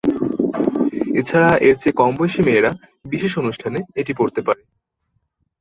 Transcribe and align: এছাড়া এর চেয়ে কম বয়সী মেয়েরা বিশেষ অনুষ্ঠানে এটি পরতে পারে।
এছাড়া 1.19 1.51
এর 1.67 1.75
চেয়ে 1.75 1.97
কম 1.99 2.11
বয়সী 2.17 2.41
মেয়েরা 2.43 2.71
বিশেষ 3.05 3.33
অনুষ্ঠানে 3.37 3.79
এটি 3.95 4.11
পরতে 4.13 4.41
পারে। 4.47 4.61